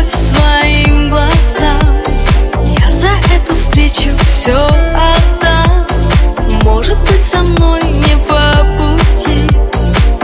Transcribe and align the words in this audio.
любовь 0.00 0.14
своим 0.14 1.10
глазам. 1.10 2.02
Я 2.78 2.90
за 2.90 3.08
эту 3.34 3.54
встречу 3.54 4.10
все 4.26 4.56
отдам. 4.56 5.86
Может 6.62 6.98
быть 7.00 7.22
со 7.22 7.38
мной 7.38 7.80
не 7.82 8.16
по 8.28 8.50
пути. 8.78 9.46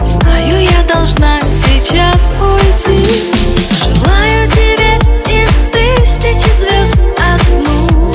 Знаю, 0.04 0.62
я 0.62 0.83
должна 0.93 1.41
сейчас 1.41 2.33
уйти. 2.41 3.33
Желаю 3.79 4.50
тебе 4.50 4.96
из 5.29 5.50
тысячи 5.73 6.50
звезд 6.58 7.00
одну. 7.18 8.12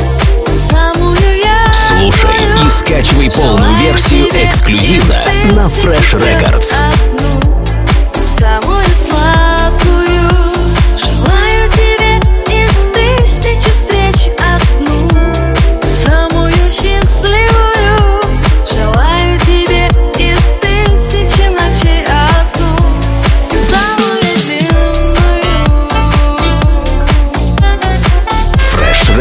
Самую 0.69 1.37
я 1.37 1.71
Слушай 1.73 2.39
и 2.65 2.69
скачивай 2.69 3.29
полную 3.31 3.75
версию 3.77 4.27
эксклюзивно 4.27 5.23
на 5.53 5.65
Fresh 5.67 6.19
Records. 6.19 7.00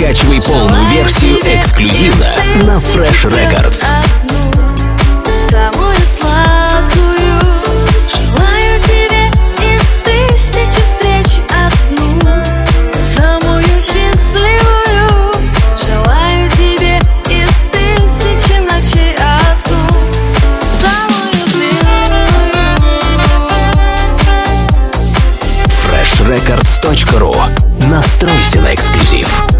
Скачивай 0.00 0.40
полную 0.40 0.86
версию 0.88 1.36
эксклюзивно 1.42 2.34
на 2.62 2.78
Fresh 2.78 3.28
Records. 3.28 3.84
Самую 5.50 5.96
сладкую. 6.18 7.38
Желаю 8.10 8.80
тебе 8.84 9.28
из 9.60 9.82
тысячи 10.02 10.80
встреч 10.80 11.42
одну. 11.50 12.42
Самую 13.14 13.62
счастливую. 13.82 15.32
Желаю 15.86 16.50
тебе 16.52 16.96
из 17.28 17.50
тысячи 17.70 18.58
ночей 18.58 19.14
одну. 19.16 19.86
Самую 20.80 21.44
длинную. 21.52 22.30
Freshrecords.ru 25.84 27.34
Настройся 27.86 28.60
на 28.62 28.72
эксклюзив. 28.72 29.59